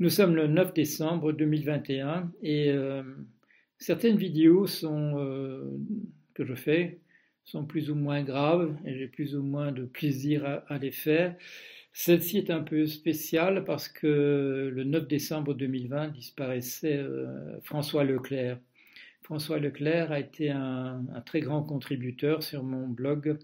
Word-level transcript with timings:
Nous 0.00 0.10
sommes 0.10 0.36
le 0.36 0.46
9 0.46 0.74
décembre 0.74 1.32
2021 1.32 2.30
et 2.40 2.70
euh, 2.70 3.02
certaines 3.78 4.16
vidéos 4.16 4.68
sont, 4.68 5.18
euh, 5.18 5.76
que 6.34 6.44
je 6.44 6.54
fais 6.54 7.00
sont 7.42 7.64
plus 7.64 7.90
ou 7.90 7.96
moins 7.96 8.22
graves 8.22 8.76
et 8.84 8.96
j'ai 8.96 9.08
plus 9.08 9.34
ou 9.34 9.42
moins 9.42 9.72
de 9.72 9.84
plaisir 9.84 10.62
à, 10.68 10.78
les 10.78 10.92
faire. 10.92 11.34
Celle-ci 11.92 12.38
est 12.38 12.50
un 12.50 12.60
peu 12.60 12.86
spéciale 12.86 13.64
parce 13.64 13.88
que 13.88 14.70
le 14.72 14.84
9 14.84 15.08
décembre 15.08 15.54
2020 15.54 16.08
disparaissait 16.08 16.98
euh, 16.98 17.58
François 17.62 18.04
Leclerc. 18.04 18.60
François 19.22 19.58
Leclerc 19.58 20.12
a 20.12 20.20
été 20.20 20.50
un, 20.50 21.02
très 21.26 21.40
grand 21.40 21.64
contributeur 21.64 22.44
sur 22.44 22.62
mon 22.62 22.86
blog. 22.86 23.36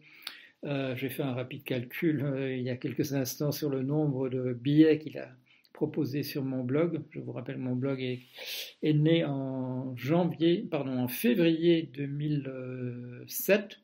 J'ai 0.63 1.11
fait 1.11 1.23
un 1.23 1.35
rapide 1.35 1.63
calcul 1.65 2.25
il 2.57 2.63
y 2.63 2.71
a 2.71 2.77
quelques 2.77 3.13
instants 3.13 3.53
sur 3.53 3.69
le 3.69 3.83
nombre 3.83 4.31
de 4.31 4.55
billets 4.55 4.99
qu'il 4.99 5.19
a 5.19 5.29
proposé 5.75 6.23
sur 6.23 6.43
mon 6.43 6.65
blog. 6.65 7.03
Je 7.11 7.21
vous 7.21 7.33
rappelle, 7.33 7.59
mon 7.59 7.77
blog 7.77 8.01
est, 8.01 8.93
né 8.95 9.25
en 9.25 9.95
janvier, 9.97 10.67
pardon, 10.71 10.97
en 10.97 11.09
février 11.09 11.91
2007. 11.93 13.81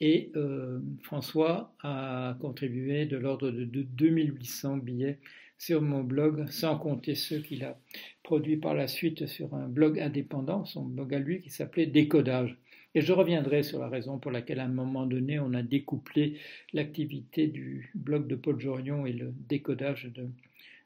Et 0.00 0.32
euh, 0.36 0.80
François 1.02 1.74
a 1.82 2.36
contribué 2.40 3.06
de 3.06 3.16
l'ordre 3.16 3.50
de, 3.50 3.64
2800 3.64 4.78
billets 4.78 5.18
sur 5.56 5.80
mon 5.80 6.02
blog, 6.02 6.46
sans 6.50 6.76
compter 6.76 7.14
ceux 7.14 7.38
qu'il 7.38 7.64
a 7.64 7.78
produits 8.24 8.56
par 8.56 8.74
la 8.74 8.88
suite 8.88 9.26
sur 9.26 9.54
un 9.54 9.68
blog 9.68 10.00
indépendant, 10.00 10.64
son 10.64 10.82
blog 10.82 11.14
à 11.14 11.20
lui 11.20 11.40
qui 11.40 11.48
s'appelait 11.48 11.86
Décodage. 11.86 12.58
Et 12.96 13.00
je 13.00 13.12
reviendrai 13.12 13.62
sur 13.62 13.78
la 13.78 13.88
raison 13.88 14.18
pour 14.18 14.30
laquelle 14.30 14.60
à 14.60 14.64
un 14.64 14.68
moment 14.68 15.06
donné 15.06 15.38
on 15.38 15.54
a 15.54 15.62
découplé 15.62 16.38
l'activité 16.72 17.46
du 17.46 17.90
blog 17.94 18.26
de 18.26 18.34
Paul 18.34 18.60
Jorion 18.60 19.06
et 19.06 19.12
le 19.12 19.32
décodage 19.48 20.12
de, 20.14 20.28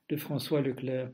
de 0.08 0.16
François 0.16 0.60
Leclerc. 0.60 1.10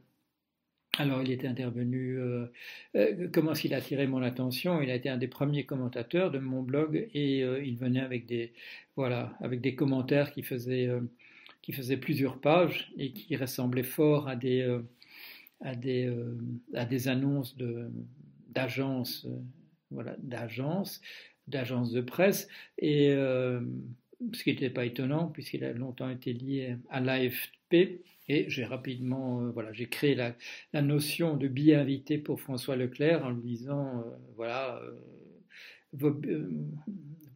Alors 0.96 1.22
il 1.22 1.32
était 1.32 1.48
intervenu, 1.48 2.18
euh, 2.20 2.46
euh, 2.94 3.28
comment 3.32 3.52
qu'il 3.52 3.74
a 3.74 3.78
attiré 3.78 4.06
mon 4.06 4.22
attention? 4.22 4.80
Il 4.80 4.90
a 4.90 4.94
été 4.94 5.08
un 5.08 5.16
des 5.16 5.26
premiers 5.26 5.66
commentateurs 5.66 6.30
de 6.30 6.38
mon 6.38 6.62
blog 6.62 7.08
et 7.12 7.42
euh, 7.42 7.64
il 7.64 7.76
venait 7.76 8.00
avec 8.00 8.26
des, 8.26 8.52
voilà, 8.94 9.36
avec 9.40 9.60
des 9.60 9.74
commentaires 9.74 10.32
qui 10.32 10.42
faisaient, 10.42 10.88
plusieurs 12.00 12.40
pages 12.40 12.92
et 12.96 13.12
qui 13.12 13.34
ressemblaient 13.36 13.82
fort 13.82 14.28
à 14.28 14.36
des, 14.36 14.78
annonces 17.08 17.56
de, 17.56 17.90
d'agences, 18.50 19.26
voilà, 19.90 20.14
d'agences, 20.18 21.00
d'agences 21.48 21.90
de 21.90 22.02
presse 22.02 22.46
et 22.78 23.08
ce 23.10 24.42
qui 24.44 24.50
n'était 24.50 24.70
pas 24.70 24.84
étonnant 24.84 25.26
puisqu'il 25.26 25.64
a 25.64 25.72
longtemps 25.72 26.08
été 26.08 26.32
lié 26.32 26.76
à 26.88 27.00
et 28.28 28.48
j'ai 28.48 28.64
rapidement, 28.64 29.42
euh, 29.42 29.50
voilà, 29.50 29.72
j'ai 29.72 29.86
créé 29.86 30.14
la, 30.14 30.34
notion 30.82 31.36
de 31.36 31.46
billet 31.48 31.74
invité 31.74 32.18
pour 32.18 32.40
François 32.40 32.76
Leclerc 32.76 33.24
en 33.24 33.30
lui 33.30 33.42
disant, 33.42 33.98
euh, 33.98 34.02
voilà, 34.36 34.80
euh, 34.82 34.92
vos, 35.92 36.10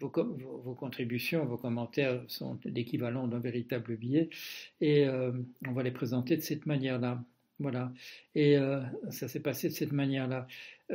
vos, 0.00 0.10
vos, 0.64 0.74
contributions, 0.74 1.44
vos 1.44 1.58
commentaires 1.58 2.22
sont 2.28 2.58
l'équivalent 2.64 3.28
d'un 3.28 3.38
véritable 3.38 3.96
billet 3.96 4.30
et 4.80 5.06
on 5.08 5.72
va 5.72 5.82
les 5.84 5.92
présenter 5.92 6.36
de 6.36 6.42
cette 6.42 6.66
manière-là. 6.66 7.22
Voilà. 7.60 7.92
Et 8.34 8.56
ça 9.10 9.28
s'est 9.28 9.42
passé 9.42 9.68
de 9.68 9.74
cette 9.74 9.92
manière-là. 9.92 10.48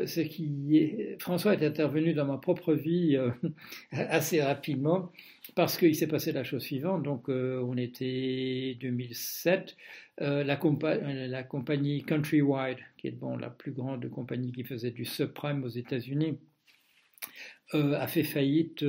Ce 0.06 0.22
qui 0.22 0.78
est... 0.78 1.22
François 1.22 1.54
est 1.54 1.66
intervenu 1.66 2.14
dans 2.14 2.26
ma 2.26 2.38
propre 2.38 2.74
vie 2.74 3.18
assez 3.92 4.42
rapidement 4.42 5.12
parce 5.56 5.78
qu'il 5.78 5.96
s'est 5.96 6.08
passé 6.08 6.32
la 6.32 6.44
chose 6.44 6.64
suivante. 6.64 7.04
Donc, 7.04 7.30
euh, 7.30 7.62
on 7.64 7.78
était 7.78 8.78
2007. 8.80 9.76
Euh, 10.22 10.44
la, 10.44 10.60
la, 11.28 11.44
compagnie 11.44 12.04
Countrywide, 12.04 12.78
qui 12.98 13.08
est 13.08 13.12
bon, 13.12 13.38
la 13.38 13.50
plus 13.50 13.72
grande 13.72 14.08
compagnie 14.10 14.52
qui 14.52 14.64
faisait 14.64 14.92
du 14.92 15.06
subprime 15.06 15.64
aux 15.64 15.70
États-Unis, 15.70 16.38
euh, 17.74 17.98
a 18.00 18.08
fait 18.08 18.24
faillite. 18.24 18.80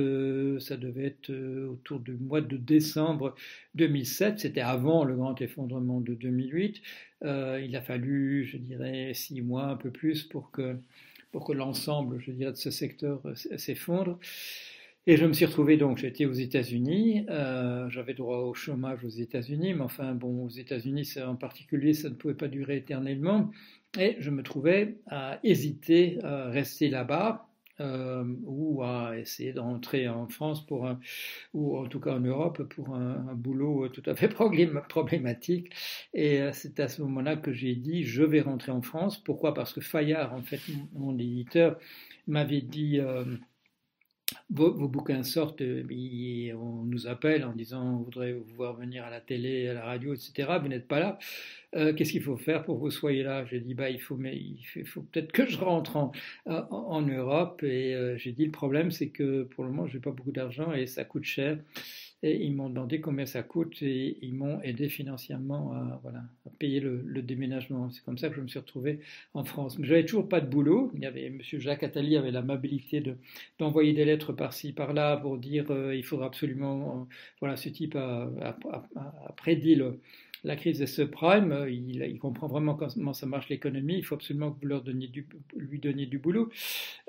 ça 0.59 0.77
devait 0.77 1.05
être 1.05 1.31
autour 1.67 1.99
du 1.99 2.13
mois 2.13 2.41
de 2.41 2.57
décembre 2.57 3.35
2007. 3.75 4.39
C'était 4.39 4.61
avant 4.61 5.03
le 5.03 5.15
grand 5.15 5.39
effondrement 5.41 6.01
de 6.01 6.13
2008. 6.13 6.81
il 7.23 7.75
a 7.75 7.81
fallu, 7.81 8.45
je 8.45 8.57
dirais, 8.57 9.11
six 9.13 9.41
mois, 9.41 9.65
un 9.65 9.75
peu 9.77 9.91
plus, 9.91 10.23
pour 10.23 10.51
que, 10.51 10.77
pour 11.31 11.45
que 11.45 11.53
l'ensemble, 11.53 12.19
je 12.19 12.31
dirais, 12.31 12.51
de 12.51 12.57
ce 12.57 12.71
secteur 12.71 13.21
s'effondre. 13.35 14.19
Et 15.07 15.17
je 15.17 15.25
me 15.25 15.33
suis 15.33 15.45
retrouvé 15.45 15.77
donc, 15.77 15.99
j'étais 15.99 16.25
aux 16.25 16.33
États-Unis, 16.33 17.27
euh, 17.29 17.87
j'avais 17.91 18.15
droit 18.15 18.39
au 18.39 18.55
chômage 18.55 19.03
aux 19.03 19.09
États-Unis, 19.09 19.75
mais 19.75 19.83
enfin 19.83 20.15
bon, 20.15 20.45
aux 20.45 20.49
États-Unis 20.49 21.07
en 21.23 21.35
particulier, 21.35 21.93
ça 21.93 22.09
ne 22.09 22.15
pouvait 22.15 22.33
pas 22.33 22.47
durer 22.47 22.77
éternellement. 22.77 23.51
Et 23.99 24.15
je 24.19 24.31
me 24.31 24.41
trouvais 24.41 24.97
à 25.05 25.39
hésiter 25.43 26.17
à 26.23 26.49
rester 26.49 26.89
là-bas 26.89 27.47
euh, 27.79 28.23
ou 28.45 28.83
à 28.83 29.17
essayer 29.17 29.53
d'entrer 29.53 30.07
en 30.07 30.27
France 30.27 30.65
pour 30.65 30.87
un, 30.87 30.99
ou 31.53 31.77
en 31.77 31.87
tout 31.87 31.99
cas 31.99 32.13
en 32.15 32.19
Europe 32.19 32.63
pour 32.63 32.95
un, 32.95 33.27
un 33.29 33.35
boulot 33.35 33.89
tout 33.89 34.03
à 34.05 34.15
fait 34.15 34.27
problématique. 34.89 35.73
Et 36.13 36.41
euh, 36.41 36.51
c'est 36.53 36.79
à 36.79 36.87
ce 36.87 37.01
moment-là 37.03 37.35
que 37.37 37.51
j'ai 37.53 37.75
dit 37.75 38.03
je 38.03 38.23
vais 38.23 38.41
rentrer 38.41 38.71
en 38.71 38.81
France. 38.81 39.21
Pourquoi? 39.23 39.53
Parce 39.53 39.73
que 39.73 39.81
Fayard, 39.81 40.33
en 40.33 40.41
fait, 40.41 40.61
mon 40.93 41.17
éditeur, 41.17 41.77
m'avait 42.27 42.61
dit 42.61 42.99
euh, 42.99 43.25
vos, 44.49 44.87
bouquins 44.87 45.23
sortent, 45.23 45.61
et 45.61 46.53
on 46.53 46.83
nous 46.83 47.07
appelle 47.07 47.43
en 47.45 47.53
disant 47.53 47.83
on 47.83 48.03
voudrait 48.03 48.33
vous 48.33 48.55
voir 48.55 48.75
venir 48.75 49.03
à 49.03 49.09
la 49.09 49.19
télé, 49.19 49.67
à 49.67 49.73
la 49.73 49.83
radio, 49.83 50.13
etc. 50.13 50.57
Vous 50.61 50.67
n'êtes 50.67 50.87
pas 50.87 50.99
là. 50.99 51.17
Euh, 51.75 51.93
qu'est-ce 51.93 52.11
qu'il 52.11 52.21
faut 52.21 52.37
faire 52.37 52.63
pour 52.63 52.75
que 52.75 52.81
vous 52.81 52.91
soyez 52.91 53.23
là? 53.23 53.43
J'ai 53.45 53.59
dit 53.59 53.73
bah 53.73 53.89
il 53.89 53.99
faut, 53.99 54.17
faut, 54.85 55.01
peut-être 55.01 55.31
que 55.31 55.45
je 55.47 55.57
rentre 55.57 55.97
en, 55.97 56.11
en, 56.45 57.01
Europe. 57.01 57.63
Et 57.63 57.95
euh, 57.95 58.17
j'ai 58.17 58.31
dit 58.31 58.45
le 58.45 58.51
problème 58.51 58.91
c'est 58.91 59.09
que 59.09 59.43
pour 59.43 59.63
le 59.63 59.71
moment 59.71 59.87
je 59.87 59.95
n'ai 59.95 60.01
pas 60.01 60.11
beaucoup 60.11 60.31
d'argent 60.31 60.73
et 60.73 60.85
ça 60.85 61.03
coûte 61.03 61.25
cher. 61.25 61.57
Et 62.25 62.43
ils 62.43 62.55
m'ont 62.55 62.69
demandé 62.69 62.99
combien 63.01 63.27
ça 63.27 63.43
coûte 63.43 63.83
et 63.83 64.17
ils 64.23 64.33
m'ont 64.33 64.59
aidé 64.63 64.89
financièrement 64.89 65.73
à, 65.73 66.01
payer 66.57 66.79
le, 66.79 67.21
déménagement. 67.21 67.91
C'est 67.91 68.03
comme 68.03 68.17
ça 68.17 68.29
que 68.29 68.35
je 68.35 68.41
me 68.41 68.47
suis 68.47 68.57
retrouvé 68.57 68.99
en 69.35 69.43
France. 69.43 69.77
Mais 69.77 69.85
j'avais 69.85 70.05
toujours 70.05 70.27
pas 70.27 70.41
de 70.41 70.47
boulot. 70.47 70.91
M. 70.99 71.39
Jacques 71.43 71.83
Attali 71.83 72.17
avait 72.17 72.31
l'amabilité 72.31 72.99
de, 72.99 73.15
d'envoyer 73.59 73.93
des 73.93 74.05
lettres 74.05 74.33
par-ci, 74.33 74.73
par-là 74.73 75.17
pour 75.17 75.37
dire 75.37 75.65
euh, 75.69 75.95
il 75.95 76.03
faudra 76.03 76.25
absolument. 76.25 77.01
Euh, 77.01 77.13
voilà, 77.41 77.57
ce 77.57 77.69
type 77.69 77.95
a, 77.95 78.31
a 78.41 79.31
prédit 79.37 79.75
le, 79.75 79.99
la 80.45 80.55
crise 80.55 80.79
des 80.79 80.87
subprimes, 80.87 81.65
il, 81.67 82.19
comprend 82.19 82.47
vraiment 82.47 82.75
comment 82.75 83.13
ça 83.13 83.25
marche 83.25 83.49
l'économie, 83.49 83.97
il 83.97 84.05
faut 84.05 84.15
absolument 84.15 84.51
que 84.51 84.61
vous 84.61 84.67
leur 84.67 84.83
du, 84.83 85.27
lui 85.55 85.79
donniez 85.79 86.05
du 86.05 86.19
boulot. 86.19 86.49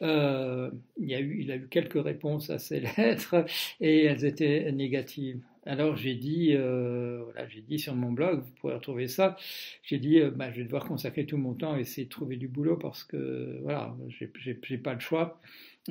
Euh, 0.02 0.70
il, 0.98 1.14
a 1.14 1.20
eu, 1.20 1.42
il 1.42 1.50
a 1.52 1.56
eu 1.56 1.68
quelques 1.68 2.02
réponses 2.02 2.48
à 2.48 2.58
ces 2.58 2.80
lettres 2.96 3.44
et 3.80 4.04
elles 4.04 4.24
étaient 4.24 4.72
négatives. 4.72 5.38
Alors 5.66 5.96
j'ai 5.96 6.14
dit, 6.14 6.52
euh, 6.54 7.22
voilà, 7.24 7.46
j'ai 7.48 7.60
dit 7.60 7.78
sur 7.78 7.94
mon 7.94 8.12
blog, 8.12 8.40
vous 8.40 8.52
pourrez 8.60 8.74
retrouver 8.74 9.08
ça, 9.08 9.36
j'ai 9.82 9.98
dit, 9.98 10.20
euh, 10.20 10.30
bah, 10.30 10.50
je 10.52 10.58
vais 10.58 10.64
devoir 10.64 10.86
consacrer 10.86 11.26
tout 11.26 11.36
mon 11.36 11.54
temps 11.54 11.74
à 11.74 11.80
essayer 11.80 12.06
de 12.06 12.10
trouver 12.10 12.36
du 12.36 12.48
boulot 12.48 12.76
parce 12.76 13.04
que 13.04 13.58
voilà, 13.62 13.94
j'ai 14.08 14.78
pas 14.78 14.94
le 14.94 15.00
choix. 15.00 15.40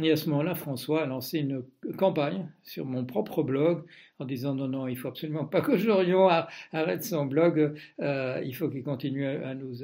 Et 0.02 0.12
à 0.12 0.18
ce 0.18 0.30
moment-là, 0.30 0.56
François 0.56 1.04
a 1.04 1.06
lancé 1.06 1.40
une 1.40 1.64
campagne 1.98 2.50
sur 2.64 2.86
mon 2.86 3.06
propre 3.06 3.44
blog 3.44 3.86
en 4.20 4.26
disant 4.26 4.54
non, 4.54 4.68
non, 4.68 4.88
il 4.88 4.98
faut 4.98 5.08
absolument 5.08 5.46
pas 5.46 5.62
que 5.62 5.78
Jorion 5.78 6.28
arrête 6.74 7.04
son 7.04 7.26
blog, 7.26 7.76
euh, 8.02 8.42
il 8.44 8.56
faut 8.56 8.70
qu'il 8.70 8.84
continue 8.84 9.26
à 9.26 9.56
nous, 9.56 9.84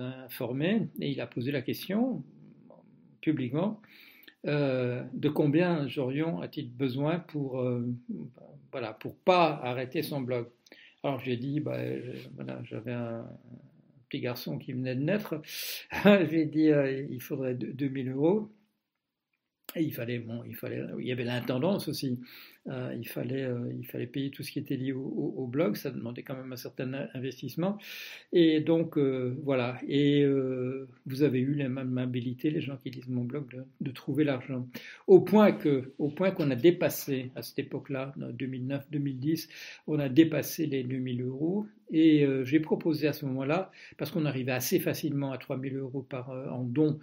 informer. 0.00 0.88
Et 1.00 1.10
il 1.10 1.20
a 1.20 1.26
posé 1.26 1.52
la 1.52 1.62
question 1.62 2.24
publiquement 3.20 3.80
euh, 4.46 5.02
de 5.14 5.28
combien 5.28 5.86
Jorion 5.86 6.40
a-t-il 6.40 6.70
besoin 6.70 7.20
pour, 7.20 7.60
euh, 7.60 7.86
voilà, 8.72 8.98
pas 9.24 9.60
arrêter 9.62 10.02
son 10.02 10.20
blog. 10.20 10.48
Alors 11.04 11.20
j'ai 11.20 11.36
dit, 11.36 11.60
bah, 11.60 11.78
voilà, 12.34 12.60
j'avais 12.64 12.92
un, 12.92 13.24
petit 14.08 14.20
garçon 14.20 14.58
qui 14.58 14.72
venait 14.72 14.94
de 14.94 15.00
naître, 15.00 15.40
j'ai 16.04 16.44
dit 16.44 16.70
il 17.10 17.20
faudrait 17.22 17.54
2000 17.54 18.10
euros. 18.10 18.50
Il 19.76 19.92
fallait, 19.92 20.18
bon, 20.18 20.42
il 20.46 20.54
fallait, 20.54 20.82
il 20.98 21.06
y 21.06 21.12
avait 21.12 21.24
l'intendance 21.24 21.88
aussi. 21.88 22.18
Euh, 22.66 22.94
il, 22.96 23.06
fallait, 23.06 23.44
euh, 23.44 23.70
il 23.78 23.86
fallait 23.86 24.06
payer 24.06 24.30
tout 24.30 24.42
ce 24.42 24.50
qui 24.50 24.58
était 24.58 24.76
lié 24.76 24.92
au, 24.92 25.46
blog, 25.46 25.76
ça 25.76 25.90
demandait 25.90 26.22
quand 26.22 26.34
même 26.34 26.52
un 26.52 26.56
certain 26.56 27.08
investissement. 27.12 27.76
Et 28.32 28.60
donc, 28.60 28.96
euh, 28.96 29.36
voilà. 29.42 29.78
Et 29.86 30.24
vous 31.06 31.22
avez 31.22 31.40
eu 31.40 31.54
la 31.54 31.68
même 31.68 31.96
habilité, 31.98 32.50
les 32.50 32.60
gens 32.60 32.76
qui 32.76 32.90
lisent 32.90 33.08
mon 33.08 33.24
blog, 33.24 33.50
de, 33.52 33.64
de 33.80 33.90
trouver 33.90 34.24
l'argent. 34.24 34.66
Au 35.06 35.20
point 35.20 35.52
que, 35.52 35.92
au 35.98 36.08
point 36.08 36.30
qu'on 36.30 36.50
a 36.50 36.56
dépassé, 36.56 37.30
à 37.36 37.42
cette 37.42 37.58
époque-là, 37.58 38.14
2009-2010, 38.18 39.48
on 39.86 39.98
a 39.98 40.08
dépassé 40.08 40.66
les 40.66 40.82
2000 40.84 41.22
euros. 41.22 41.66
Et 41.90 42.26
j'ai 42.44 42.60
proposé 42.60 43.06
à 43.06 43.12
ce 43.12 43.26
moment-là, 43.26 43.70
parce 43.98 44.10
qu'on 44.10 44.24
arrivait 44.24 44.52
assez 44.52 44.80
facilement 44.80 45.32
à 45.32 45.38
3000 45.38 45.76
euros 45.76 46.02
par, 46.02 46.30
en 46.30 46.64
dons 46.64 46.98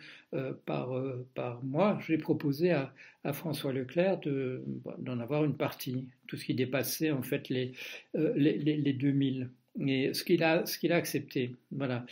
par, 0.65 0.89
par 1.35 1.63
mois, 1.63 1.99
j'ai 2.05 2.17
proposé 2.17 2.71
à, 2.71 2.93
à 3.23 3.33
François 3.33 3.71
Leclerc 3.71 4.19
d'en 4.97 5.19
avoir 5.19 5.45
une 5.45 5.55
partie, 5.55 6.07
tout 6.27 6.37
ce 6.37 6.45
qui 6.45 6.53
dépassait 6.53 7.11
en 7.11 7.21
fait 7.21 7.49
les, 7.49 7.73
euh, 8.15 8.33
les, 8.35 8.57
les, 8.57 8.93
2000. 8.93 9.49
Et 9.85 10.13
ce 10.13 10.23
qu'il 10.23 10.43
a, 10.43 10.65
ce 10.65 10.77
qu'il 10.77 10.91
a 10.91 10.97
accepté, 10.97 11.55
voilà. 11.71 12.05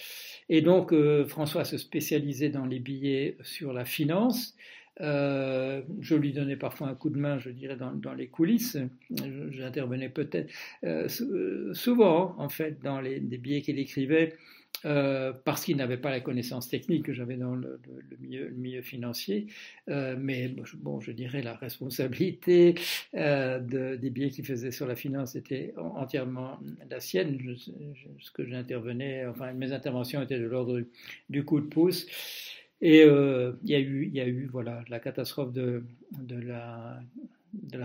Et 0.47 0.61
donc 0.61 0.93
François 1.27 1.65
se 1.65 1.77
spécialisait 1.77 2.49
dans 2.49 2.65
les 2.65 2.79
billets 2.79 3.37
sur 3.41 3.73
la 3.73 3.83
finance. 3.83 4.55
Euh, 5.01 5.81
je 6.01 6.15
lui 6.15 6.33
donnais 6.33 6.57
parfois 6.57 6.87
un 6.87 6.95
coup 6.95 7.09
de 7.09 7.17
main, 7.17 7.39
je 7.39 7.49
dirais, 7.49 7.77
dans, 7.77 8.13
les 8.13 8.27
coulisses. 8.27 8.77
J'intervenais 9.51 10.09
peut-être 10.09 10.51
euh, 10.83 11.07
souvent, 11.73 12.35
en 12.37 12.49
fait, 12.49 12.81
dans 12.81 12.99
les, 12.99 13.19
billets 13.19 13.61
qu'il 13.61 13.79
écrivait, 13.79 14.35
euh, 14.85 15.33
parce 15.45 15.65
qu'il 15.65 15.77
n'avait 15.77 15.97
pas 15.97 16.09
la 16.09 16.19
connaissance 16.19 16.69
technique 16.69 17.05
que 17.05 17.13
j'avais 17.13 17.37
dans 17.37 17.55
le, 17.55 17.79
milieu, 18.19 18.81
financier. 18.81 19.47
Mais 19.87 20.53
bon, 20.75 20.99
je 20.99 21.11
dirais 21.11 21.41
la 21.41 21.55
responsabilité 21.55 22.75
de, 23.13 23.95
des 23.95 24.09
billets 24.09 24.29
qu'il 24.29 24.45
faisait 24.45 24.71
sur 24.71 24.85
la 24.85 24.95
finance 24.95 25.35
était 25.35 25.73
entièrement 25.77 26.59
la 26.89 26.99
sienne. 26.99 27.39
Ce 28.19 28.31
que 28.31 28.45
j'intervenais, 28.45 29.25
enfin, 29.27 29.53
mes 29.53 29.71
interventions 29.71 30.21
étaient 30.21 30.39
de 30.39 30.45
l'ordre 30.45 30.81
du 31.29 31.45
coup 31.45 31.61
de 31.61 31.67
pouce. 31.67 32.05
Et 32.81 33.03
euh, 33.03 33.53
il 33.63 33.71
y 33.71 33.75
a 34.21 34.27
eu, 34.27 34.47
voilà, 34.51 34.83
la 34.89 34.99
catastrophe 34.99 35.51
de, 35.51 35.83
la, 36.29 37.01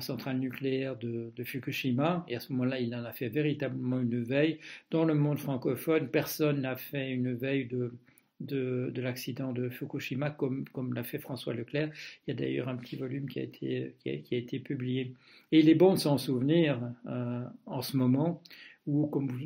centrale 0.00 0.38
nucléaire 0.38 0.96
de, 0.96 1.32
Fukushima. 1.42 2.24
Et 2.28 2.36
à 2.36 2.40
ce 2.40 2.52
moment-là, 2.52 2.78
il 2.78 2.94
en 2.94 3.04
a 3.04 3.12
fait 3.12 3.28
véritablement 3.28 4.00
une 4.00 4.22
veille. 4.22 4.58
Dans 4.90 5.04
le 5.04 5.14
monde 5.14 5.38
francophone, 5.38 6.08
personne 6.08 6.60
n'a 6.60 6.76
fait 6.76 7.10
une 7.10 7.34
veille 7.34 7.66
de, 7.66 7.92
de, 8.40 8.90
de 8.94 9.02
l'accident 9.02 9.52
de 9.52 9.68
Fukushima 9.68 10.30
comme, 10.30 10.64
l'a 10.94 11.02
fait 11.02 11.18
François 11.18 11.54
Leclerc. 11.54 11.90
Il 12.26 12.30
y 12.30 12.32
a 12.32 12.36
d'ailleurs 12.36 12.68
un 12.68 12.76
petit 12.76 12.96
volume 12.96 13.28
qui 13.28 13.40
a 13.40 13.42
été, 13.42 13.94
qui 13.98 14.10
a, 14.10 14.16
qui 14.18 14.34
a 14.34 14.38
été 14.38 14.60
publié. 14.60 15.14
Et 15.50 15.58
il 15.60 15.68
est 15.68 15.74
bon 15.74 15.94
de 15.94 15.98
s'en 15.98 16.18
souvenir 16.18 16.78
euh, 17.08 17.44
en 17.66 17.82
ce 17.82 17.96
moment 17.96 18.40
où, 18.86 19.06
comme 19.06 19.28
vous 19.28 19.38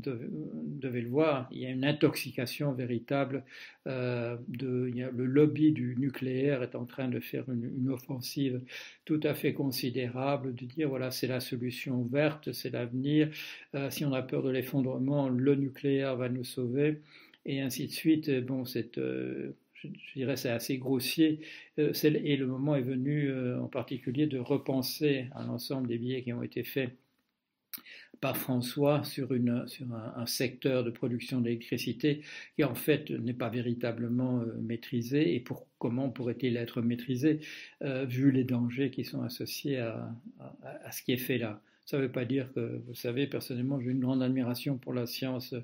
devez 0.00 1.00
le 1.02 1.08
voir, 1.08 1.48
il 1.50 1.60
y 1.60 1.66
a 1.66 1.70
une 1.70 1.84
intoxication 1.84 2.72
véritable. 2.72 3.44
Euh, 3.86 4.36
le 4.60 5.24
lobby 5.26 5.72
du 5.72 5.94
nucléaire 5.98 6.62
est 6.62 6.74
en 6.74 6.86
train 6.86 7.08
de 7.08 7.20
faire 7.20 7.44
une, 7.50 7.90
offensive 7.90 8.60
tout 9.04 9.20
à 9.22 9.34
fait 9.34 9.52
considérable, 9.52 10.54
de 10.54 10.64
dire 10.64 10.88
voilà, 10.88 11.10
c'est 11.10 11.26
la 11.26 11.40
solution 11.40 12.02
verte, 12.04 12.52
c'est 12.52 12.70
l'avenir. 12.70 13.30
Euh, 13.74 13.90
si 13.90 14.04
on 14.04 14.12
a 14.12 14.22
peur 14.22 14.42
de 14.42 14.50
l'effondrement, 14.50 15.28
le 15.28 15.54
nucléaire 15.54 16.16
va 16.16 16.28
nous 16.28 16.44
sauver, 16.44 17.00
et 17.44 17.60
ainsi 17.60 17.86
de 17.86 17.92
suite. 17.92 18.30
Bon. 18.46 18.64
Euh, 18.96 19.52
je, 19.74 19.88
dirais 20.16 20.36
c'est 20.36 20.50
assez 20.50 20.76
grossier, 20.78 21.40
et 21.76 22.36
le 22.36 22.46
moment 22.46 22.74
est 22.74 22.82
venu 22.82 23.32
en 23.54 23.68
particulier 23.68 24.26
de 24.26 24.38
repenser 24.38 25.26
à 25.36 25.44
l'ensemble 25.44 25.86
des 25.86 25.98
billets 25.98 26.22
qui 26.22 26.32
ont 26.32 26.42
été 26.42 26.64
faits 26.64 26.90
par 28.20 28.36
François 28.36 29.04
sur, 29.04 29.30
un, 29.32 30.26
secteur 30.26 30.84
de 30.84 30.90
production 30.90 31.40
d'électricité 31.40 32.22
qui 32.56 32.64
en 32.64 32.74
fait 32.74 33.10
n'est 33.10 33.34
pas 33.34 33.48
véritablement 33.48 34.40
euh, 34.40 34.54
maîtrisé 34.60 35.34
et 35.34 35.40
pour 35.40 35.66
comment 35.78 36.10
pourrait-il 36.10 36.56
être 36.56 36.82
maîtrisé 36.82 37.40
euh, 37.82 38.04
vu 38.04 38.30
les 38.30 38.44
dangers 38.44 38.90
qui 38.90 39.04
sont 39.04 39.22
associés 39.22 39.78
à 39.78 40.92
ce 40.92 41.02
qui 41.02 41.12
est 41.12 41.16
fait 41.16 41.38
là? 41.38 41.60
Ça 41.88 41.96
ne 41.96 42.02
veut 42.02 42.12
pas 42.12 42.26
dire 42.26 42.52
que, 42.52 42.82
vous 42.86 42.94
savez, 42.94 43.26
personnellement, 43.26 43.80
j'ai 43.80 43.92
une 43.92 44.00
grande 44.00 44.22
admiration 44.22 44.76
pour 44.76 44.92
la 44.92 45.06
science 45.06 45.54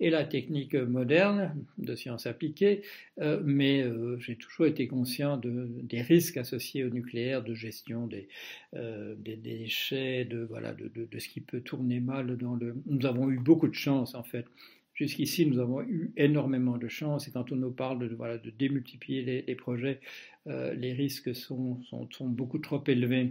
et 0.00 0.10
la 0.10 0.24
technique 0.24 0.74
moderne, 0.74 1.54
de 1.78 1.94
sciences 1.94 2.26
appliquées, 2.26 2.82
euh, 3.20 3.40
mais 3.44 3.82
euh, 3.82 4.18
j'ai 4.18 4.34
toujours 4.34 4.66
été 4.66 4.88
conscient 4.88 5.36
de, 5.36 5.68
des 5.84 6.02
risques 6.02 6.36
associés 6.36 6.82
au 6.82 6.90
nucléaire, 6.90 7.44
de 7.44 7.54
gestion 7.54 8.08
des, 8.08 8.26
euh, 8.74 9.14
déchets, 9.20 10.24
de, 10.24 10.40
voilà, 10.40 10.74
de, 10.74 10.90
ce 11.16 11.28
qui 11.28 11.40
peut 11.40 11.60
tourner 11.60 12.00
mal 12.00 12.36
dans 12.36 12.56
le... 12.56 12.74
Nous 12.86 13.06
avons 13.06 13.30
eu 13.30 13.38
beaucoup 13.38 13.68
de 13.68 13.74
chance, 13.74 14.16
en 14.16 14.24
fait. 14.24 14.46
Jusqu'ici, 14.94 15.46
nous 15.46 15.60
avons 15.60 15.80
eu 15.82 16.10
énormément 16.16 16.76
de 16.76 16.88
chance 16.88 17.28
et 17.28 17.30
quand 17.30 17.52
on 17.52 17.56
nous 17.56 17.70
parle 17.70 18.00
de, 18.00 18.16
voilà, 18.16 18.36
de 18.36 18.50
démultiplier 18.50 19.44
les, 19.46 19.54
projets, 19.54 20.00
euh, 20.48 20.74
les 20.74 20.92
risques 20.92 21.36
sont 21.36 21.78
beaucoup 22.22 22.58
trop 22.58 22.82
élevés. 22.84 23.30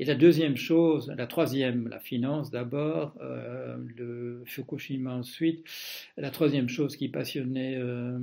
Et 0.00 0.04
la 0.04 0.14
deuxième 0.14 0.56
chose, 0.56 1.12
la 1.16 1.26
troisième, 1.26 1.88
la 1.88 2.00
finance 2.00 2.50
d'abord, 2.50 3.16
euh, 3.20 3.76
le 3.96 4.42
Fukushima 4.44 5.14
ensuite. 5.14 5.64
La 6.16 6.30
troisième 6.30 6.68
chose 6.68 6.96
qui 6.96 7.08
passionnait 7.08 7.76
euh, 7.76 8.18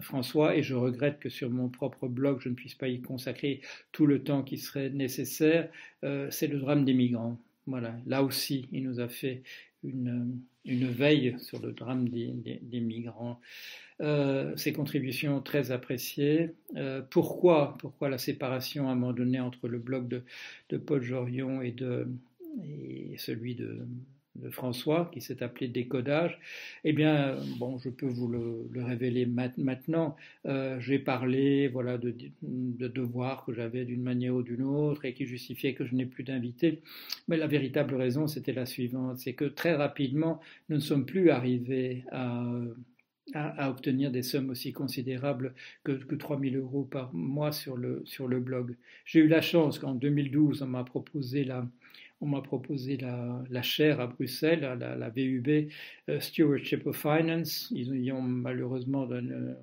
François, 0.00 0.56
et 0.56 0.62
je 0.62 0.74
regrette 0.74 1.18
que 1.18 1.28
sur 1.28 1.50
mon 1.50 1.68
propre 1.68 2.06
blog 2.06 2.40
je 2.40 2.48
ne 2.48 2.54
puisse 2.54 2.74
pas 2.74 2.88
y 2.88 3.00
consacrer 3.00 3.60
tout 3.90 4.06
le 4.06 4.22
temps 4.22 4.42
qui 4.42 4.56
serait 4.56 4.90
nécessaire, 4.90 5.68
euh, 6.04 6.28
c'est 6.30 6.46
le 6.46 6.58
drame 6.58 6.84
des 6.84 6.94
migrants. 6.94 7.38
Voilà, 7.66 7.96
là 8.06 8.22
aussi, 8.22 8.68
il 8.72 8.84
nous 8.84 9.00
a 9.00 9.08
fait 9.08 9.42
une, 9.84 10.40
veille 10.64 11.36
sur 11.38 11.60
le 11.60 11.72
drame 11.72 12.08
des, 12.08 12.80
migrants. 12.80 13.40
Euh, 14.00 14.56
ces 14.56 14.72
contributions 14.72 15.40
très 15.40 15.70
appréciées. 15.70 16.54
Euh, 16.76 17.02
pourquoi, 17.02 17.76
pourquoi 17.78 18.08
la 18.08 18.18
séparation 18.18 18.88
à 18.88 18.92
un 18.92 18.94
moment 18.94 19.12
donné 19.12 19.40
entre 19.40 19.68
le 19.68 19.78
blog 19.78 20.08
de, 20.68 20.76
Paul 20.78 21.02
Jorion 21.02 21.62
et 21.62 21.74
celui 23.16 23.54
de, 23.54 23.86
de 24.36 24.50
François, 24.50 25.10
qui 25.12 25.20
s'est 25.20 25.42
appelé 25.42 25.68
Décodage, 25.68 26.38
eh 26.84 26.92
bien, 26.92 27.36
bon, 27.58 27.78
je 27.78 27.88
peux 27.88 28.06
vous 28.06 28.28
le, 28.28 28.68
le 28.72 28.84
révéler 28.84 29.26
maintenant. 29.26 30.16
Euh, 30.46 30.78
J'ai 30.80 30.98
parlé, 30.98 31.68
voilà, 31.68 31.98
de, 31.98 32.14
de 32.42 32.88
devoirs 32.88 33.44
que 33.44 33.52
j'avais 33.52 33.84
d'une 33.84 34.02
manière 34.02 34.34
ou 34.34 34.42
d'une 34.42 34.62
autre 34.62 35.04
et 35.04 35.14
qui 35.14 35.26
justifiaient 35.26 35.74
que 35.74 35.84
je 35.84 35.94
n'ai 35.94 36.06
plus 36.06 36.24
d'invités. 36.24 36.82
Mais 37.28 37.36
la 37.36 37.46
véritable 37.46 37.94
raison, 37.94 38.26
c'était 38.26 38.52
la 38.52 38.66
suivante, 38.66 39.18
c'est 39.18 39.34
que 39.34 39.44
très 39.44 39.74
rapidement, 39.74 40.40
nous 40.68 40.76
ne 40.76 40.80
sommes 40.80 41.06
plus 41.06 41.30
arrivés 41.30 42.04
à 42.12 42.44
à, 43.32 43.70
obtenir 43.70 44.10
des 44.10 44.22
sommes 44.22 44.50
aussi 44.50 44.72
considérables 44.72 45.54
que, 45.82 45.92
que 45.92 46.14
3 46.14 46.38
000 46.40 46.56
euros 46.56 46.84
par 46.84 47.12
mois 47.14 47.52
sur 47.52 47.76
le, 47.76 48.02
sur 48.04 48.28
le 48.28 48.38
blog. 48.40 48.76
J'ai 49.06 49.20
eu 49.20 49.28
la 49.28 49.40
chance 49.40 49.78
qu'en 49.78 49.94
2012, 49.94 50.62
on 50.62 50.66
m'a 50.66 50.84
proposé 50.84 51.44
la, 51.44 51.66
on 52.24 52.28
m'a 52.28 52.40
proposé 52.40 52.96
la, 52.96 53.62
chaire 53.62 54.00
à 54.00 54.06
Bruxelles, 54.06 54.60
la, 54.60 54.96
la 54.96 55.08
VUB, 55.10 55.68
uh, 56.08 56.20
Stewardship 56.20 56.86
of 56.86 56.96
Finance. 56.96 57.70
Ils 57.70 58.12
ont 58.12 58.22
malheureusement 58.22 59.06
euh, 59.10 59.54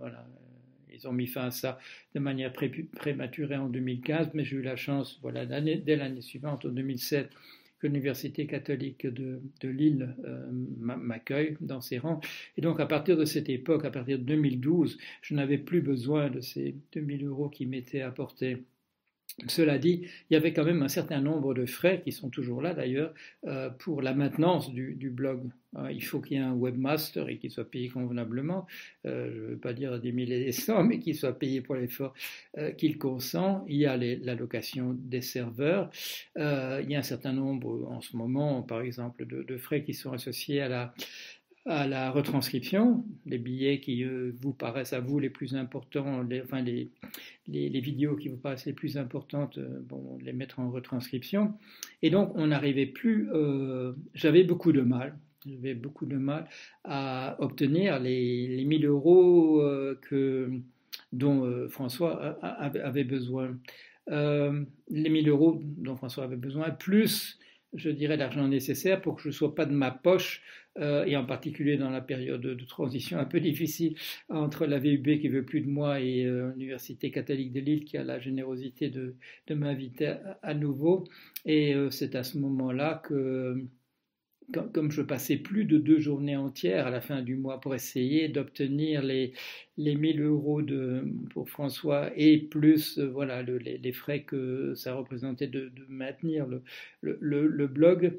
ils 0.93 1.07
ont 1.07 1.11
mis 1.11 1.25
fin 1.25 1.45
à 1.45 1.51
ça 1.51 1.79
de 2.13 2.19
manière 2.19 2.53
pré 2.53 2.69
prématurée 2.69 3.57
en 3.57 3.67
2015, 3.67 4.31
mais 4.35 4.43
j'ai 4.43 4.57
eu 4.57 4.61
la 4.61 4.75
chance, 4.75 5.17
voilà, 5.23 5.45
dès 5.45 5.95
l'année 5.95 6.21
suivante, 6.21 6.65
en 6.65 6.69
2007, 6.69 7.31
que 7.79 7.87
l'Université 7.87 8.45
catholique 8.45 9.07
de, 9.07 9.41
de 9.61 9.67
Lille 9.67 10.15
euh, 10.25 10.47
m'accueille 10.77 11.57
dans 11.61 11.81
ses 11.81 11.97
rangs. 11.97 12.21
Et 12.57 12.61
donc 12.61 12.79
à 12.79 12.85
partir 12.85 13.17
de 13.17 13.25
cette 13.25 13.49
époque, 13.49 13.85
à 13.85 13.89
partir 13.89 14.19
de 14.19 14.23
2012, 14.23 14.99
je 15.23 15.33
n'avais 15.33 15.57
plus 15.57 15.81
besoin 15.81 16.29
de 16.29 16.41
ces 16.41 16.75
2000 16.93 17.25
euros 17.25 17.49
qui 17.49 17.65
m'étaient 17.65 18.01
apportés 18.01 18.57
cela 19.47 19.77
dit, 19.77 20.01
il 20.29 20.33
y 20.33 20.37
avait 20.37 20.53
quand 20.53 20.65
même 20.65 20.81
un 20.83 20.87
certain 20.87 21.21
nombre 21.21 21.53
de 21.53 21.65
frais, 21.65 22.01
qui 22.03 22.11
sont 22.11 22.29
toujours 22.29 22.61
là 22.61 22.73
d'ailleurs, 22.73 23.13
euh, 23.47 23.69
pour 23.69 24.01
la 24.01 24.13
maintenance 24.13 24.71
du, 24.71 25.09
blog. 25.09 25.49
Euh, 25.77 25.91
il 25.91 26.03
faut 26.03 26.19
qu'il 26.19 26.37
y 26.37 26.39
ait 26.39 26.43
un 26.43 26.53
webmaster 26.53 27.29
et 27.29 27.37
qu'il 27.37 27.49
soit 27.49 27.69
payé 27.69 27.89
convenablement. 27.89 28.67
Euh, 29.05 29.31
je 29.33 29.39
ne 29.39 29.47
veux 29.47 29.57
pas 29.57 29.73
dire 29.73 29.99
des 29.99 30.11
milliers 30.11 30.41
et 30.41 30.45
des 30.45 30.51
cents, 30.51 30.83
mais 30.87 30.99
qu'il 30.99 31.15
soit 31.15 31.37
payé 31.37 31.61
pour 31.61 31.75
l'effort 31.75 32.13
qu'il 32.77 32.97
consent. 32.97 33.65
Il 33.67 33.77
y 33.77 33.85
a 33.85 33.97
l'allocation 33.97 34.95
des 34.97 35.21
serveurs. 35.21 35.89
Il 36.35 36.85
y 36.89 36.95
a 36.95 36.99
un 36.99 37.03
certain 37.03 37.33
nombre 37.33 37.89
en 37.89 38.01
ce 38.01 38.17
moment, 38.17 38.61
par 38.61 38.81
exemple, 38.81 39.25
de 39.25 39.57
frais 39.57 39.83
qui 39.83 39.93
sont 39.93 40.11
associés 40.11 40.61
à 40.61 40.67
la, 40.67 40.93
à 41.65 41.87
la 41.87 42.09
retranscription, 42.09 43.05
les 43.25 43.37
billets 43.37 43.79
qui 43.79 44.03
euh, 44.03 44.31
vous 44.41 44.51
paraissent 44.51 44.93
à 44.93 44.99
vous 44.99 45.19
les 45.19 45.29
plus 45.29 45.55
importants, 45.55 46.23
les, 46.23 46.41
enfin 46.41 46.61
les, 46.61 46.89
vidéos 47.47 48.15
qui 48.15 48.29
vous 48.29 48.37
paraissent 48.37 48.65
les 48.65 48.73
plus 48.73 48.97
importantes, 48.97 49.59
euh, 49.59 49.79
bon, 49.83 50.17
les 50.23 50.33
mettre 50.33 50.59
en 50.59 50.71
retranscription. 50.71 51.53
Et 52.01 52.09
donc 52.09 52.31
on 52.35 52.47
n'arrivait 52.47 52.87
plus, 52.87 53.29
euh, 53.31 53.93
j'avais 54.15 54.43
beaucoup 54.43 54.71
de 54.71 54.81
mal, 54.81 55.15
j'avais 55.45 55.75
beaucoup 55.75 56.07
de 56.07 56.17
mal 56.17 56.47
à 56.83 57.35
obtenir 57.39 57.99
les, 57.99 58.47
les 58.47 58.65
1000 58.65 58.85
euros 58.87 59.61
dont 61.13 61.67
François 61.69 62.39
avait 62.41 63.03
besoin. 63.03 63.55
Les 64.07 65.09
1000 65.09 65.29
euros 65.29 65.61
dont 65.63 65.95
François 65.95 66.23
avait 66.23 66.35
besoin, 66.35 66.71
plus 66.71 67.39
je 67.73 67.89
dirais, 67.89 68.17
l'argent 68.17 68.47
nécessaire 68.47 69.01
pour 69.01 69.15
que 69.15 69.21
je 69.21 69.27
ne 69.29 69.33
sois 69.33 69.55
pas 69.55 69.65
de 69.65 69.73
ma 69.73 69.91
poche, 69.91 70.41
euh, 70.79 71.03
et 71.03 71.17
en 71.17 71.25
particulier 71.25 71.75
dans 71.75 71.89
la 71.89 71.99
période 71.99 72.39
de 72.41 72.65
transition 72.65 73.17
un 73.19 73.25
peu 73.25 73.41
difficile 73.41 73.95
entre 74.29 74.65
la 74.65 74.79
VUB 74.79 75.19
qui 75.19 75.27
veut 75.27 75.43
plus 75.43 75.59
de 75.59 75.67
moi 75.67 75.99
et 75.99 76.23
euh, 76.23 76.51
l'Université 76.53 77.11
catholique 77.11 77.51
de 77.51 77.59
Lille 77.59 77.83
qui 77.83 77.97
a 77.97 78.05
la 78.05 78.19
générosité 78.19 78.89
de, 78.89 79.15
de 79.47 79.53
m'inviter 79.53 80.07
à, 80.07 80.39
à, 80.41 80.53
nouveau. 80.53 81.03
Et 81.45 81.75
euh, 81.75 81.89
c'est 81.89 82.15
à 82.15 82.23
ce 82.23 82.37
moment-là 82.37 83.01
que 83.03 83.65
comme 84.51 84.91
je 84.91 85.01
passais 85.01 85.37
plus 85.37 85.65
de 85.65 85.77
deux 85.77 85.99
journées 85.99 86.35
entières 86.35 86.87
à 86.87 86.89
la 86.89 87.01
fin 87.01 87.21
du 87.21 87.35
mois 87.35 87.59
pour 87.59 87.75
essayer 87.75 88.27
d'obtenir 88.27 89.01
les, 89.01 89.33
les 89.77 89.95
1000 89.95 90.21
euros 90.21 90.61
de, 90.61 91.03
pour 91.31 91.49
François 91.49 92.11
et 92.15 92.37
plus 92.37 92.97
euh, 92.97 93.09
voilà, 93.09 93.41
le, 93.43 93.57
les, 93.57 93.91
frais 93.91 94.23
que 94.23 94.73
ça 94.75 94.93
représentait 94.93 95.47
de, 95.47 95.71
maintenir 95.89 96.47
le, 96.47 96.63
le, 97.01 97.67
blog, 97.67 98.13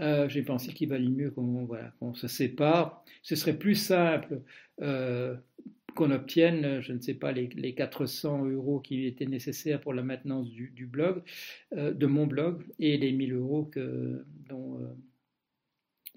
Euh, 0.00 0.28
j'ai 0.28 0.42
pensé 0.42 0.72
qu'il 0.72 0.88
valait 0.90 1.08
mieux 1.08 1.30
qu'on 1.30 1.64
voilà, 1.64 1.92
qu'on 1.98 2.14
se 2.14 2.28
sépare. 2.28 3.02
Ce 3.22 3.34
serait 3.34 3.58
plus 3.58 3.74
simple 3.74 4.42
euh, 4.80 5.34
qu'on 5.96 6.10
obtienne, 6.12 6.80
je 6.80 6.92
ne 6.92 7.00
sais 7.00 7.14
pas, 7.14 7.32
les, 7.32 7.48
les, 7.56 7.74
400 7.74 8.46
euros 8.46 8.80
qui 8.80 9.06
étaient 9.06 9.26
nécessaires 9.26 9.80
pour 9.80 9.94
la 9.94 10.02
maintenance 10.02 10.48
du, 10.50 10.86
blog, 10.86 11.22
de 11.72 12.06
mon 12.06 12.26
blog, 12.26 12.64
et 12.78 12.96
les 12.96 13.10
1000 13.12 13.32
euros 13.32 13.68
dont 14.48 14.78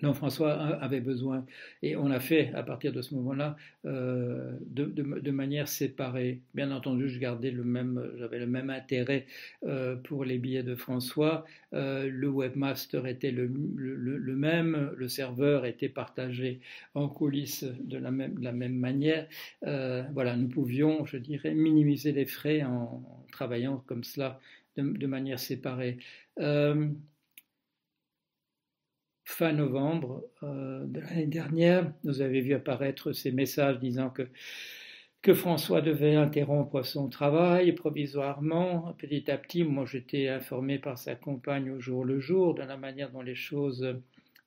dont 0.01 0.13
François 0.13 0.53
avait 0.53 0.99
besoin. 0.99 1.45
Et 1.81 1.95
on 1.95 2.09
a 2.11 2.19
fait, 2.19 2.51
à 2.53 2.63
partir 2.63 2.91
de 2.91 3.01
ce 3.01 3.13
moment-là, 3.15 3.55
euh, 3.85 4.51
de, 4.67 5.31
manière 5.31 5.67
séparée. 5.67 6.41
Bien 6.53 6.71
entendu, 6.71 7.09
je 7.09 7.19
gardais 7.19 7.51
le 7.51 7.63
même, 7.63 8.11
j'avais 8.17 8.39
le 8.39 8.47
même 8.47 8.69
intérêt 8.69 9.25
euh, 9.63 9.95
pour 9.95 10.25
les 10.25 10.37
billets 10.37 10.63
de 10.63 10.75
François. 10.75 11.45
Euh, 11.73 12.09
le 12.11 12.27
webmaster 12.29 13.07
était 13.07 13.31
le, 13.31 13.47
même, 13.47 14.91
le 14.95 15.07
serveur 15.07 15.65
était 15.65 15.89
partagé 15.89 16.59
en 16.95 17.07
coulisses 17.07 17.63
de 17.63 17.97
la 17.97 18.11
même, 18.11 18.75
manière. 18.75 19.27
Voilà, 19.61 20.35
nous 20.35 20.47
pouvions, 20.47 21.05
je 21.05 21.17
dirais, 21.17 21.53
minimiser 21.53 22.11
les 22.11 22.25
frais 22.25 22.63
en, 22.63 23.03
travaillant 23.31 23.83
comme 23.87 24.03
cela 24.03 24.39
de 24.77 25.07
manière 25.07 25.39
séparée. 25.39 25.97
Fin 29.31 29.53
novembre 29.53 30.25
euh, 30.43 30.85
de 30.85 30.99
l'année 30.99 31.25
dernière, 31.25 31.89
nous 32.03 32.19
avez 32.21 32.41
vu 32.41 32.53
apparaître 32.53 33.13
ces 33.13 33.31
messages 33.31 33.79
disant 33.79 34.09
que, 34.09 34.27
que 35.21 35.33
François 35.33 35.79
devait 35.79 36.15
interrompre 36.15 36.83
son 36.83 37.07
travail 37.07 37.71
provisoirement. 37.71 38.93
Petit 38.97 39.31
à 39.31 39.37
petit, 39.37 39.63
moi 39.63 39.85
j'étais 39.85 40.27
informé 40.27 40.79
par 40.79 40.97
sa 40.97 41.15
compagne 41.15 41.71
au 41.71 41.79
jour 41.79 42.03
le 42.03 42.19
jour 42.19 42.55
de 42.55 42.63
la 42.63 42.75
manière 42.75 43.09
dont 43.09 43.21
les 43.21 43.35
choses 43.35 43.95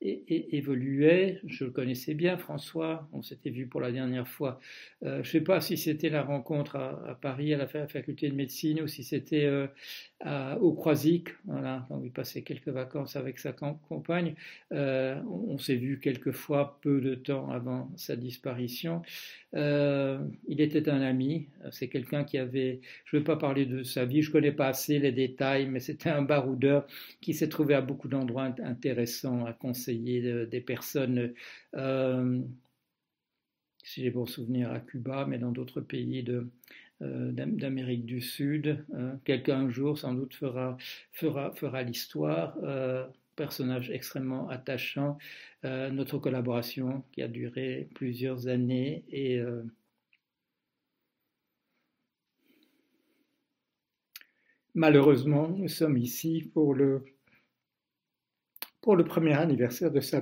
évoluait. 0.01 1.39
Je 1.45 1.65
le 1.65 1.71
connaissais 1.71 2.13
bien, 2.13 2.37
François. 2.37 3.07
On 3.13 3.21
s'était 3.21 3.49
vu 3.49 3.67
pour 3.67 3.81
la 3.81 3.91
dernière 3.91 4.27
fois. 4.27 4.59
Euh, 5.03 5.23
je 5.23 5.29
ne 5.29 5.31
sais 5.31 5.41
pas 5.41 5.61
si 5.61 5.77
c'était 5.77 6.09
la 6.09 6.23
rencontre 6.23 6.75
à, 6.75 7.17
Paris, 7.21 7.53
à 7.53 7.57
la 7.57 7.67
faculté 7.67 8.29
de 8.29 8.35
médecine, 8.35 8.81
ou 8.81 8.87
si 8.87 9.03
c'était 9.03 9.45
euh, 9.45 10.55
au 10.59 10.73
Croisic, 10.73 11.29
voilà, 11.45 11.85
quand 11.87 12.01
il 12.03 12.11
passait 12.11 12.41
quelques 12.41 12.69
vacances 12.69 13.15
avec 13.15 13.39
sa 13.39 13.53
compagne. 13.53 14.35
Euh, 14.71 15.19
on, 15.29 15.57
s'est 15.57 15.75
vu 15.75 15.99
quelques 15.99 16.31
fois 16.31 16.79
peu 16.81 17.01
de 17.01 17.15
temps 17.15 17.49
avant 17.49 17.89
sa 17.95 18.15
disparition. 18.15 19.01
Il 19.53 20.59
était 20.59 20.89
un 20.89 21.01
ami, 21.01 21.47
c'est 21.71 21.87
quelqu'un 21.87 22.25
qui 22.25 22.37
avait, 22.37 22.81
je 23.05 23.15
ne 23.15 23.21
vais 23.21 23.23
pas 23.23 23.37
parler 23.37 23.65
de 23.65 23.83
sa 23.83 24.03
vie, 24.03 24.21
je 24.21 24.27
ne 24.27 24.33
connais 24.33 24.51
pas 24.51 24.67
assez 24.67 24.99
les 24.99 25.13
détails, 25.13 25.67
mais 25.67 25.79
c'était 25.79 26.09
un 26.09 26.23
baroudeur 26.23 26.85
qui 27.21 27.33
s'est 27.33 27.47
trouvé 27.47 27.73
à 27.73 27.79
beaucoup 27.79 28.09
d'endroits 28.09 28.53
intéressants 28.61 29.45
à 29.45 29.53
conseiller 29.53 29.84
des 29.93 30.63
personnes. 30.65 31.33
Euh, 31.75 32.41
si 33.83 34.01
j'ai 34.01 34.09
bon 34.09 34.25
souvenir 34.25 34.71
à 34.71 34.79
Cuba, 34.79 35.25
mais 35.27 35.37
dans 35.37 35.51
d'autres 35.51 35.79
pays 35.81 36.23
de, 36.23 36.49
euh, 37.01 37.31
d'Amérique 37.31 38.05
du 38.05 38.21
Sud. 38.21 38.85
Hein. 38.93 39.19
Quelqu'un 39.25 39.65
un 39.65 39.69
jour 39.69 39.97
sans 39.97 40.13
doute 40.13 40.33
fera, 40.33 40.77
fera, 41.11 41.51
fera 41.53 41.83
l'histoire. 41.83 42.57
Euh, 42.63 43.05
personnage 43.35 43.91
extrêmement 43.91 44.47
attachant. 44.47 45.17
Euh, 45.65 45.89
notre 45.89 46.19
collaboration 46.19 47.03
qui 47.11 47.21
a 47.21 47.27
duré 47.27 47.89
plusieurs 47.95 48.47
années 48.47 49.03
et 49.11 49.41
malheureusement 54.73 55.49
nous 55.49 55.67
sommes 55.67 55.97
ici 55.97 56.49
pour 56.53 56.73
le, 56.73 57.03
pour 58.85 58.95
le 58.95 59.03
premier 59.03 59.33
anniversaire 59.33 59.91
de 59.91 59.99
sa. 59.99 60.21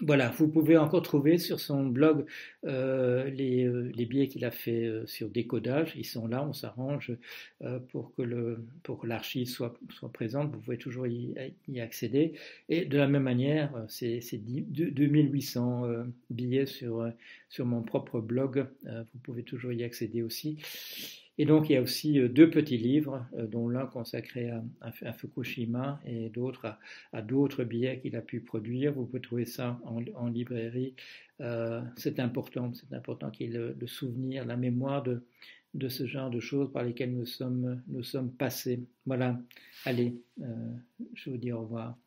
Voilà, 0.00 0.30
vous 0.30 0.48
pouvez 0.48 0.76
encore 0.76 1.02
trouver 1.02 1.38
sur 1.38 1.58
son 1.60 1.86
blog 1.86 2.24
euh, 2.64 3.30
les, 3.30 3.64
euh, 3.64 3.92
les, 3.94 4.06
billets 4.06 4.28
qu'il 4.28 4.44
a 4.44 4.50
fait 4.52 4.84
euh, 4.86 5.06
sur 5.06 5.28
décodage. 5.28 5.92
Ils 5.96 6.04
sont 6.04 6.26
là, 6.26 6.44
on 6.44 6.52
s'arrange 6.52 7.12
pour 7.90 8.14
que 8.14 8.22
l'archive 9.06 9.48
soit, 9.48 9.76
présente. 10.12 10.52
Vous 10.52 10.60
pouvez 10.60 10.78
toujours 10.78 11.06
y, 11.08 11.34
accéder. 11.80 12.34
Et 12.68 12.84
de 12.84 12.96
la 12.96 13.08
même 13.08 13.24
manière, 13.24 13.72
c'est 13.88 14.20
2800 14.38 15.84
billets 16.30 16.66
sur 16.66 17.12
mon 17.58 17.82
propre 17.82 18.20
blog. 18.20 18.66
vous 18.84 19.20
pouvez 19.22 19.42
toujours 19.42 19.72
y 19.72 19.82
accéder 19.82 20.22
aussi. 20.22 20.58
Et 21.36 21.46
donc, 21.46 21.68
il 21.68 21.72
y 21.72 21.76
a 21.76 21.82
aussi 21.82 22.20
euh, 22.20 22.28
deux 22.28 22.48
petits 22.48 22.78
livres, 22.78 23.26
euh, 23.36 23.46
dont 23.46 23.68
l'un 23.68 23.86
consacré 23.86 24.50
à, 24.80 24.92
Fukushima 25.12 26.00
et 26.06 26.28
d'autres 26.28 26.76
à, 27.12 27.22
d'autres 27.22 27.64
billets 27.64 27.98
qu'il 28.00 28.16
a 28.16 28.22
pu 28.22 28.40
produire. 28.40 28.92
Vous 28.92 29.06
pouvez 29.06 29.20
trouver 29.20 29.44
ça 29.44 29.80
en, 29.84 30.28
librairie. 30.28 30.94
Euh, 31.40 31.82
c'est 31.96 32.20
important, 32.20 32.72
c'est 32.74 32.94
important 32.94 33.30
qu'il 33.30 33.52
y 33.52 33.54
ait 33.54 33.58
le, 33.58 33.86
souvenir, 33.86 34.44
la 34.44 34.56
mémoire 34.56 35.02
de, 35.02 35.24
de 35.74 35.88
ce 35.88 36.06
genre 36.06 36.30
de 36.30 36.40
choses 36.40 36.72
par 36.72 36.84
lesquelles 36.84 37.14
nous 37.14 37.26
sommes, 37.26 37.82
nous 37.88 38.04
sommes 38.04 38.30
passés. 38.32 38.80
Voilà, 39.06 39.40
allez, 39.84 40.16
je 41.14 41.30
vous 41.30 41.36
dis 41.36 41.50
au 41.50 41.62
revoir. 41.62 41.98